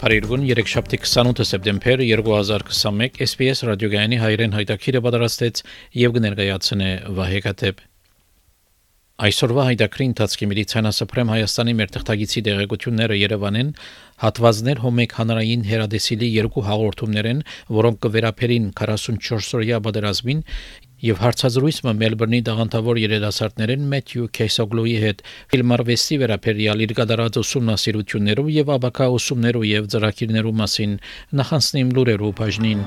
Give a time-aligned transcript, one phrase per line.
[0.00, 5.60] Փարիգուն 3-շաբթի 28 սեպտեմբեր 2021 SPS ռադիոգայանի հայրեն հայտակիրը պատրաստեց
[6.00, 7.82] եւ կներկայացնե Վահե Կատեփ
[9.20, 13.74] Այսօրվա հայտակրի ընթացքի մեդիցինասպրեմ Հայաստանի մեր թղթագիտի դեղեցությունները Երևանեն
[14.24, 17.42] հատվածներ հոմեկ հանրային հերադեսիլի երկու հաղորդումներ են,
[17.76, 20.40] որոնք կվերապերին 44-օրյա պատերազմին
[21.00, 29.10] եւ հարցազրույցը Մելբուրնի դաղանթավոր երիտասարդներեն Մեթյու Քեյսոգլուի հետ ֆիլմարվեստի վերաբերյալ իր կատարած ուսումնասիրություններով եւ աբակա
[29.16, 30.96] ուսումներով եւ ծրագիրներով մասին
[31.40, 32.84] նախանցնիմ լուրերով բաժնին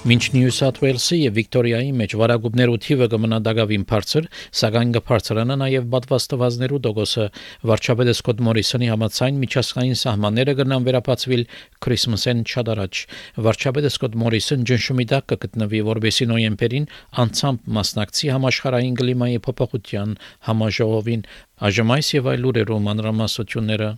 [0.00, 4.28] Մինչ Նյու Սաթ Ուելսի եւ Վիկտորիայի մեջ վարագումներու թիվը կմնա դակավին բարձր,
[4.60, 7.26] սակայն կբարձրանա նաեւ պատվաստվածներու դոգոսը
[7.68, 11.44] վարչապետ Սկոտ Մորիսոնի համաձայն միջազգային սահմանները կնան վերապացվել
[11.84, 13.02] Քրիսմասեն չադարաջ։
[13.44, 16.88] Վարչապետ Սկոտ Մորիսոն ջնշումի տակ կգտնվի, որբեսի նոյեմբերին
[17.20, 20.16] անցամբ մասնակցի համաշխարհային կլիմայի փոփոխության
[20.48, 21.26] համաժողովին։
[21.60, 23.90] Այժմ այս եւ այլ լուրերով մանրամասությունները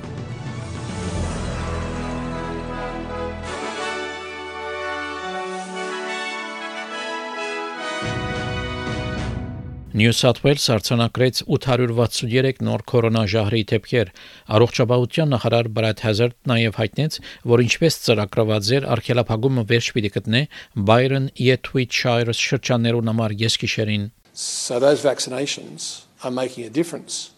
[9.92, 14.12] Նյու Սաթ Ուելս արձանագրեց 863 նոր կորոնաժահրի դեպքեր։
[14.56, 17.18] Առողջապահության նախարար Բրադ Հազարդ նաև հայտնեց,
[17.52, 20.42] որ ինչպես ծրագրված էր արխելափակումը վերջ պիտի գտնե
[20.88, 27.36] Byron Yetwitshire շրջաններուն համար եսկիշերին։ So those vaccinations are making a difference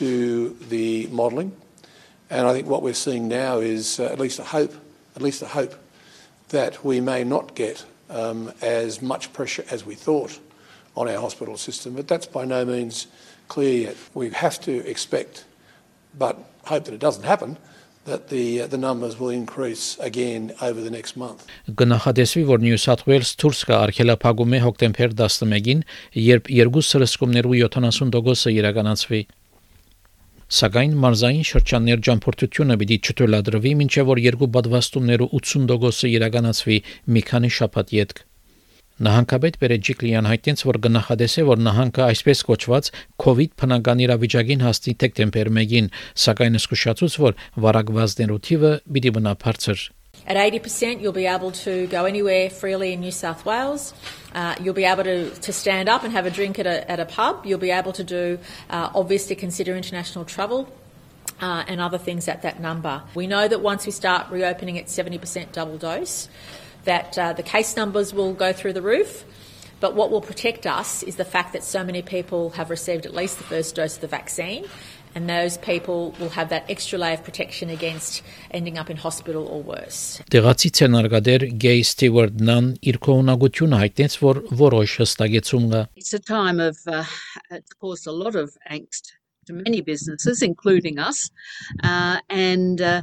[0.00, 1.52] to the modelling,
[2.30, 4.72] and I think what we're seeing now is uh, at least a hope,
[5.16, 5.76] at least a hope
[6.48, 10.40] that we may not get um, as much pressure as we thought
[11.00, 13.06] on our hospital system, but that's by no means
[13.48, 13.96] clear yet.
[14.14, 15.44] We have to expect,
[16.22, 16.34] but
[16.72, 17.56] hope that it doesn't happen,
[18.04, 21.44] that the uh, the numbers will increase again over the next month.
[21.80, 25.84] Գնահատեսվի, որ Նյու Սաթ Ուելս դուրս կա արխելափակում է հոկտեմբեր 11-ին,
[26.30, 29.22] երբ երկու սրսկումներու 70%-ը իրականացվի։
[30.50, 36.78] Սակայն մարզային շրջաններ ջամփորդությունը պիտի չթույլատրվի, մինչև որ երկու պատվաստումներու 80%-ը իրականացվի
[37.14, 38.24] մի քանի շաբաթ յետք։
[38.99, 42.89] Նահանգապետ Պերեջիկլյան հայտնեց, որ գնահատեսե, որ նահանգը այսպես կոչված
[43.19, 45.89] COVID բնական իրավիճակին հասնի դեկտեմբեր 1-ին,
[46.25, 49.83] սակայն զսկուշացուց, որ վարակվածներու թիվը պիտի մնա բարձր։
[50.25, 53.93] At 80%, you'll be able to go anywhere freely in New South Wales.
[54.33, 56.99] Uh, you'll be able to, to stand up and have a drink at a, at
[56.99, 57.45] a pub.
[57.45, 58.39] You'll be able to do,
[58.69, 60.69] uh, obviously, consider international travel.
[61.41, 63.03] Uh, and other things at that number.
[63.13, 66.29] We know that once we start reopening at 70% double dose,
[66.85, 69.25] that uh, the case numbers will go through the roof.
[69.79, 73.13] But what will protect us is the fact that so many people have received at
[73.13, 74.65] least the first dose of the vaccine,
[75.13, 78.21] and those people will have that extra layer of protection against
[78.51, 80.21] ending up in hospital or worse.
[80.31, 86.59] Տեղացի ցենարգադեր Գեյ Ստիվարտ Նան իր կողմնակությունը հայտնեց, որ որոշ հստակեցում կա։ It's a time
[86.59, 87.03] of, uh,
[87.51, 89.11] it's caused a lot of angst
[89.47, 91.29] to many businesses, including us,
[91.83, 93.01] uh, and uh,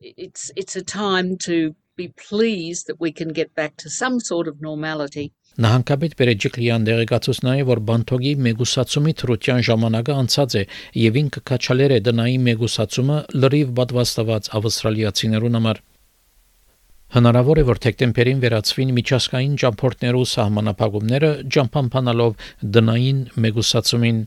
[0.00, 4.47] it's it's a time to be pleased that we can get back to some sort
[4.47, 5.31] of normality.
[5.63, 10.63] Նահանգապետ Պերեջիկլյան դեղեկացուց նաև որ բանթոգի մեգուսացումի թրության ժամանակը անցած է
[11.03, 15.83] եւ ինքը քաչալեր է դնայի մեգուսացումը լրիվ պատվաստված ավստրալիացիներուն համար
[17.13, 24.23] Հնարավոր է որ դեկտեմբերին վերացվին միջազգային ճամփորդներու սահմանափակումները ճամփամփանալով դնային մեգուսացումին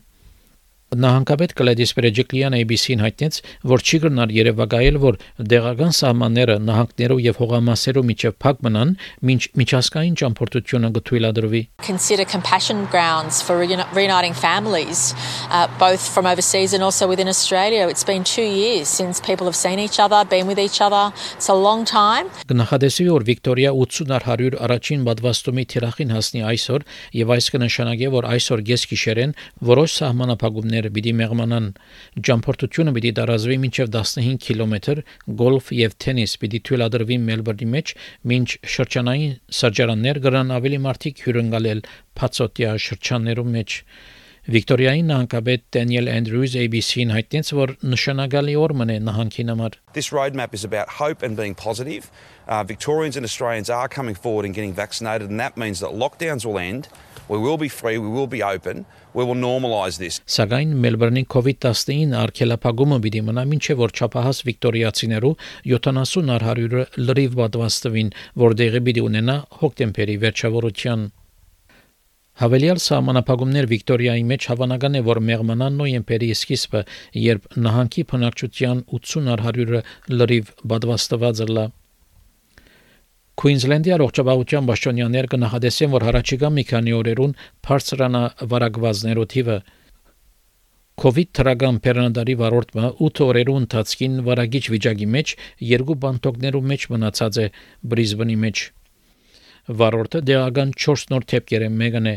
[0.87, 3.37] Նահանգապետ Կլեդիս Պերեջիկլյան ABC-ին հայտնեց,
[3.67, 5.17] որ չի գնար Երևակայել, որ
[5.51, 8.93] դեղական սահմանները նահանգներով եւ հողամասերով միջև փակ մնան,
[9.27, 15.11] մինչ միջազգային ճամփորդությունը գթույլադրվի։ Consider compassion grounds for reuniting families,
[15.51, 17.91] uh, both from overseas and also within Australia.
[17.91, 21.11] It's been two years since people have seen each other, been with each other.
[21.35, 22.31] It's a long time.
[22.47, 26.87] Գնահատեսի որ Վիկտորիա 80-100 առաջին պատվաստումի թիրախին հասնի այսօր
[27.19, 29.37] եւ այս կնշանակի, որ այսօր գես գիշերեն
[29.67, 31.67] որոշ սահմանափակումներ գիշերները պիտի մեղմանան
[32.27, 35.01] ճամփորդությունը պիտի դարազվի մինչև 15 կիլոմետր
[35.41, 37.93] գոլֆ եւ թենիս պիտի թույլատրվի մելբուրնի մեջ
[38.31, 41.81] մինչ շրջանային սրճարաններ գրան ավելի մարդիկ հյուրընկալել
[42.21, 43.81] փածոտիա շրջաններում մեջ
[44.47, 50.63] Վիկտորիայի նահանգապետ Դենիել Andrews ABC-ին հայտնեց, որ նշանակալի օր մնե նահանգին համար։ This roadmap is
[50.63, 52.07] about hope and being positive.
[52.47, 56.47] Uh, Victorians and Australians are coming forward and getting vaccinated and that means that lockdowns
[56.47, 56.87] will end
[57.29, 60.21] We will be free, we will be open, we will normalise this.
[60.31, 65.31] Սակայն Մելբուրնի COVID-19 արգելափակումը պիտի մնա մինչև որ չափահաս վիկտորիացիներու
[65.73, 68.11] 70 առ 100-ը լրիվ պատվաստվին,
[68.43, 71.03] որ դեղի պիտի ունենա հոկտեմբերի վերջավորության։
[72.37, 76.83] Հավելյալ սահմանապահումներ Վիկտորիայի մեջ հավանական է, որ մեղմանան նոյեմբերի սկիզբը,
[77.27, 79.81] երբ նահանգի բնակչության 80 առ 100-ը
[80.21, 81.65] լրիվ պատվաստված լա։
[83.37, 87.35] Քուինզլենդի առողջապահության պաշտոնյաներ կնահատեսեն, որ հարաճիգա մի քանի օրերուն
[87.67, 88.21] բարձրանա
[88.53, 89.57] վարակվածներու թիվը
[90.97, 95.33] COVID թրագան պերնադարի վարորդը 8 օրերու ընթացքին վարագիչ վիճակի մեջ
[95.71, 97.45] երկու բանտոկներու մեջ մնացած է
[97.93, 98.63] Բրիզբենի մեջ
[99.81, 102.15] վարորդը դեղական 4 նոր թեփքեր է մեկն է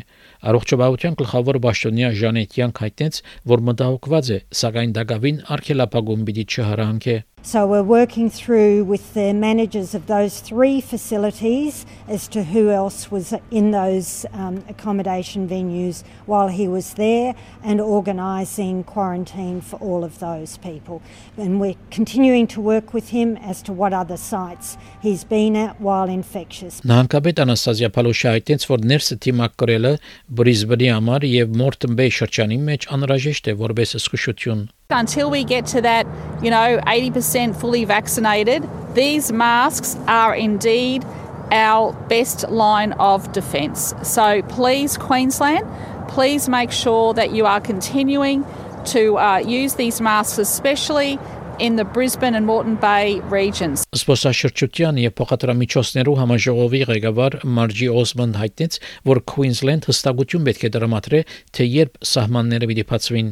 [0.51, 3.21] առողջապահության գլխավոր պաշտոնյա Ժանետյան հայտնեց
[3.53, 9.94] որ մտահոգված է սակայն դակավին արգելափակում պիտի չհրանքե So we're working through with the managers
[9.94, 16.47] of those three facilities as to who else was in those um, accommodation venues while
[16.47, 21.03] he was there and organising quarantine for all of those people.
[21.38, 25.80] And we're continuing to work with him as to what other sites he's been at
[25.80, 26.81] while infectious.
[26.81, 29.94] Նահանգապետ Անաստազիա Փալոշյա հայտնեց, որ ներսը թիմակ կրելը
[30.39, 35.81] Բրիզբենի համար եւ Մորտոն Բեյ շրջանի մեջ անհրաժեշտ է որպես զսկուշություն until we get to
[35.81, 36.06] that,
[36.44, 41.03] you know, 80% fully vaccinated, these masks are indeed
[41.51, 43.94] our best line of defence.
[44.03, 45.65] So please, Queensland,
[46.07, 48.45] please make sure that you are continuing
[48.86, 51.19] to uh, use these masks, especially
[51.60, 53.84] in the Brisbane and Moreton Bay regions.
[53.92, 58.78] Սպոսաշրջության եւ փոխադրամիջոցներու համաժողովի ղեկավար Մարջի Օսմոն հայտնեց,
[59.10, 61.20] որ Queensland հստակություն պետք է դրամատրե,
[61.56, 63.28] թե երբ սահմանները պիտի բացվին։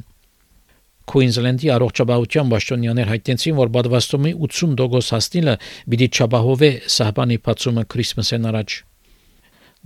[1.09, 5.55] Քուինզլենդի առողջապահության պաշտոնյաներ հայտնեցին, որ բադվաստումի 80% հասնիլը
[5.89, 8.77] պիտի չապահովե սահմանի բացումը Քրիսմասեն առաջ։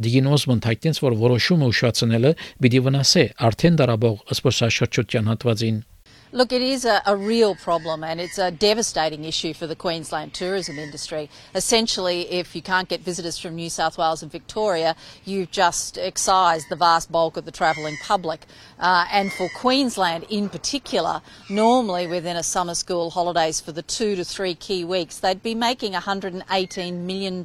[0.02, 2.34] Դիգին Օսմոն հայտնեց, որ որոշումը ուշացնելը
[2.64, 5.82] պիտի վնասե արդեն դարաբող սպորտաշրջության հատվածին։
[6.34, 10.32] Look, it is a, a, real problem and it's a devastating issue for the Queensland
[10.32, 11.29] tourism industry.
[11.55, 14.96] Essentially, if you can't get visitors from New South Wales and Victoria,
[15.26, 18.46] you've just excised the vast bulk of the travelling public.
[18.79, 21.20] Uh, and for Queensland in particular,
[21.50, 25.55] normally within a summer school holidays for the two to three key weeks, they'd be
[25.55, 27.44] making $118 million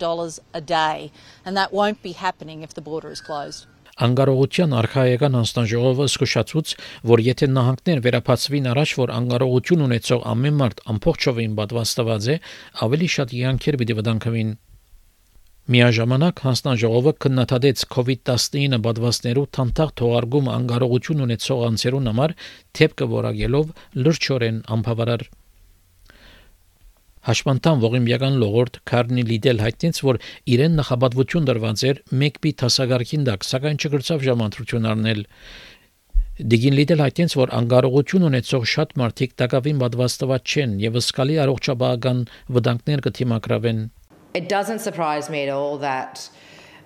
[0.54, 1.12] a day.
[1.44, 3.66] And that won't be happening if the border is closed.
[3.98, 6.74] Անկարողության արխայական հանձնաժողովը զսկուշացուց,
[7.12, 12.36] որ եթե նահանգներ վերապացվին առաջ, որ անկարողություն ունեցող ամեն մարդ ամբողջովին պատվաստված է,
[12.88, 14.52] ավելի շատ յանքեր պիտի վտանգվին։
[15.68, 22.36] Միաժամանակ հանձնաժողովը քննադատեց COVID-19 պատվաստներու թանթաղ թողարկում անկարողություն ունեցող անձերուն համար
[22.80, 23.74] թեփքը որակելով
[24.06, 25.28] լրջորեն անբավարար
[27.28, 33.48] Հաշմանդամ ողիմյական լողորդ Կարնի Լիդել հայտնեց, որ իրեն նախաբadvություն դրված էր մեկ պի հասագարքին դակ,
[33.48, 35.20] սակայն չգրծավ ժամանտրություն առնել։
[36.54, 42.24] Դիգին Լիդել հայտնեց, որ անկարողություն ունեցող շատ մարդիկ տակավին պատվաստված չեն եւ ըսկալի առողջապահական
[42.56, 43.82] վտանգներ կթիմակրավեն։
[44.40, 46.30] It doesn't surprise me at all that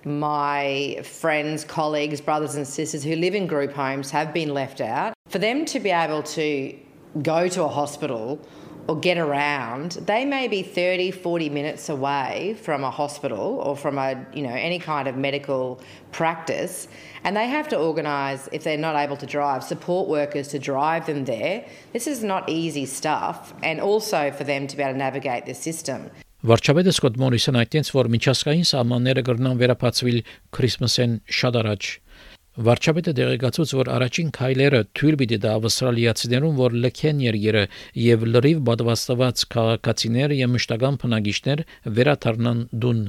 [0.02, 5.14] my friends, colleagues, brothers and sisters who live in group homes have been left out.
[5.28, 6.74] For them to be able to
[7.22, 8.40] go to a hospital
[8.87, 13.97] or get around, they may be 30, 40 minutes away from a hospital or from
[13.97, 16.87] a, you know, any kind of medical practice.
[17.23, 21.05] And they have to organise, if they're not able to drive, support workers to drive
[21.05, 21.65] them there.
[21.91, 23.53] This is not easy stuff.
[23.61, 26.09] And also for them to be able to navigate the system.
[26.47, 30.17] Վարչապետը Սկոտ Մորիսոն այդտենց որ միջազգային սահմանները կրնան վերապացվել
[30.53, 31.87] Քրիսմասեն շատ առաջ
[32.52, 37.62] Վարչապետը դեղեկացուց, որ առաջին քայլերը թույլ պիտի դա ավստրալիացիներուն, որ լքեն երգերը
[37.96, 41.62] եւ լրիվ պատվաստված քաղաքացիներ եւ մշտական բնակիչներ
[41.96, 43.00] վերաթարնան դուն։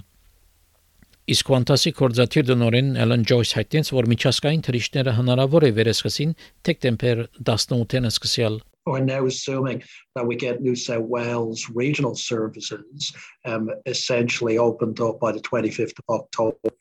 [1.34, 6.32] Իսկ Qantas-ի կորզաթիր դնորեն Ellen Joyce հայտնեց, որ միջազգային թռիչքները հնարավոր է վերսկսին
[6.70, 9.82] դեկտեմբեր 18-ին սկսյալ We're now assuming
[10.16, 13.14] that we get New South Wales regional services
[13.46, 16.76] um, essentially opened up by the 25th of October.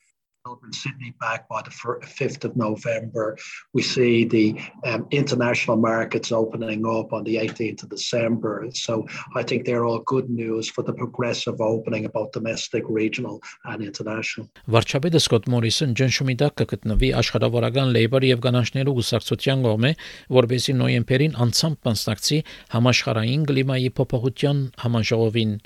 [0.44, 3.38] Melbourne, Sydney back by the 5th of November.
[3.74, 8.66] We see the um, international markets opening up on the 18th of December.
[8.74, 9.06] So
[9.36, 13.84] I think they're all good news for the progressive opening of both domestic, regional and
[13.84, 14.48] international.
[14.66, 19.96] Վարչապետը Սկոտ Մորիսոն ջնշումի տակ կգտնվի աշխարհավարական լեյբեր եւ կանանչներու գուսակցության կողմէ,
[20.42, 22.44] որբեսի նոյեմբերին անցամբ մասնակցի
[22.74, 25.60] համաշխարհային կլիմայի փոփոխության համաժողովին։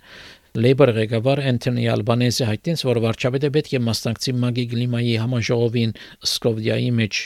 [0.56, 5.92] Labour ղեկավար Անթոնի Ալբանեզը հայտնեց, որ վարչապետը պետք է մասնակցի Մագի Գլիմայի համաժողովին
[6.24, 7.18] Սկովդիայի մեջ։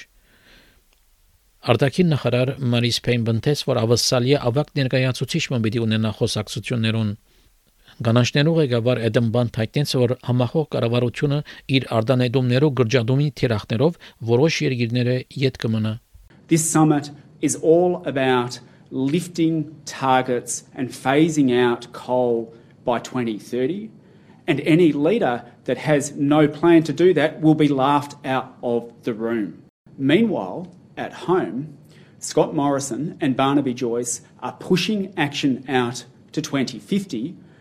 [1.70, 7.12] Արտաքին նախարար Մարիս Փեյն բնտեց, որ ավասալի ավակ ներկայացուցիչը պիտի ունենա խոսակցություններուն
[8.10, 11.40] Գանաշներու ղեկավար Էդմբան հայտնեց, որ համախոհ կառավարությունը
[11.78, 13.98] իր արտանետումներով գրջադումի թիրախներով
[14.30, 15.92] որոշ երկիրները յետ կմնա։
[16.50, 18.58] This summit is all about
[18.90, 22.48] lifting targets and phasing out coal
[22.84, 23.90] by 2030
[24.46, 28.92] and any leader that has no plan to do that will be laughed out of
[29.04, 29.62] the room.
[29.96, 31.78] Meanwhile, at home,
[32.18, 37.36] Scott Morrison and Barnaby Joyce are pushing action out to 2050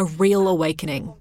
[0.00, 1.12] a real awakening.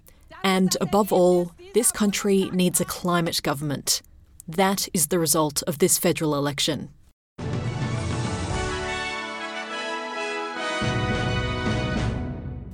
[0.41, 4.01] And above all, this country needs a climate government.
[4.47, 6.89] That is the result of this federal election.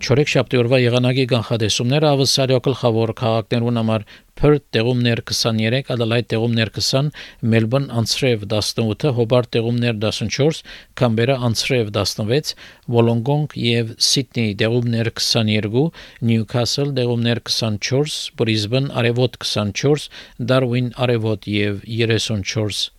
[0.06, 4.04] Չորեքշաբթի օրվա եղանակի կանխատեսումները ավսարյո գլխավոր քաղաքներուն համար
[4.38, 7.10] Perth տեղումներ 23, Adelaide տեղումներ 20,
[7.54, 10.62] Melbourne անցրև 18, Hobart տեղումներ 14,
[11.02, 12.54] Canberra անցրև 16,
[12.86, 15.88] Wollongong եւ Sydney տեղումներ 22,
[16.22, 22.92] Newcastle տեղումներ 24, Brisbane արևոտ 24, Darwin արևոտ եւ 34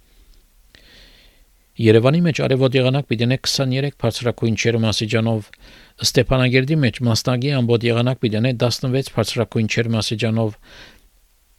[1.76, 5.50] Երևանի մեջ արևոտ եղանակ պիտի 23 բարձրակույն չերմասիջանով
[6.05, 10.57] Ստեփանագերդի մեջ մասնագի ամբողջ եղանակ պիտի 16 բարձրակույն չերմասիջանով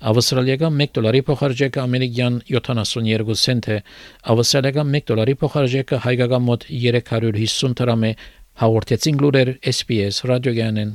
[0.03, 3.77] Ավստրալիական 1 դոլարի փոխարժեքը ամերիկյան 72 سنت է,
[4.35, 8.13] ավստրալիական 1 դոլարի փոխարժեքը հայկական մոտ 350 դրամ է,
[8.67, 10.95] հաղորդեցին լուրեր SPS ռադիոգյանեն։